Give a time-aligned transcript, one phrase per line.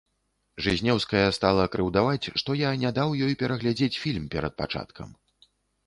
[0.67, 5.19] Жызнеўская стала крыўдаваць, што я не даў ёй пераглядзець фільм перад пачаткам.